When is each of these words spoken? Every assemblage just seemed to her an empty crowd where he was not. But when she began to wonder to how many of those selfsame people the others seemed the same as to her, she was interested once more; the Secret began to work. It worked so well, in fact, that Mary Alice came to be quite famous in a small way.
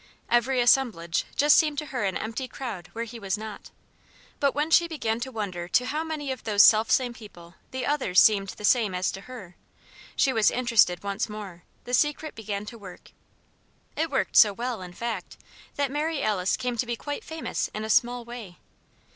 Every 0.31 0.59
assemblage 0.61 1.25
just 1.35 1.55
seemed 1.55 1.77
to 1.77 1.85
her 1.85 2.05
an 2.05 2.17
empty 2.17 2.47
crowd 2.47 2.89
where 2.93 3.03
he 3.05 3.19
was 3.19 3.37
not. 3.37 3.69
But 4.39 4.55
when 4.55 4.71
she 4.71 4.87
began 4.87 5.19
to 5.19 5.31
wonder 5.31 5.67
to 5.67 5.85
how 5.85 6.03
many 6.03 6.31
of 6.31 6.43
those 6.43 6.63
selfsame 6.63 7.13
people 7.13 7.53
the 7.69 7.85
others 7.85 8.19
seemed 8.19 8.47
the 8.49 8.65
same 8.65 8.95
as 8.95 9.11
to 9.11 9.21
her, 9.21 9.55
she 10.15 10.33
was 10.33 10.49
interested 10.49 11.03
once 11.03 11.29
more; 11.29 11.65
the 11.83 11.93
Secret 11.93 12.33
began 12.33 12.65
to 12.65 12.79
work. 12.79 13.11
It 13.95 14.09
worked 14.09 14.35
so 14.35 14.53
well, 14.53 14.81
in 14.81 14.93
fact, 14.93 15.37
that 15.75 15.91
Mary 15.91 16.23
Alice 16.23 16.57
came 16.57 16.77
to 16.77 16.87
be 16.87 16.95
quite 16.95 17.23
famous 17.23 17.67
in 17.71 17.83
a 17.83 17.87
small 17.91 18.25
way. 18.25 18.57